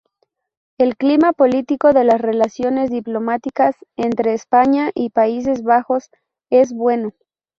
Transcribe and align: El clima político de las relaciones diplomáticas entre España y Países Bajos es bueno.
El 0.79 0.97
clima 0.97 1.31
político 1.31 1.93
de 1.93 2.03
las 2.03 2.19
relaciones 2.19 2.89
diplomáticas 2.89 3.75
entre 3.97 4.33
España 4.33 4.89
y 4.95 5.11
Países 5.11 5.61
Bajos 5.61 6.09
es 6.49 6.73
bueno. 6.73 7.11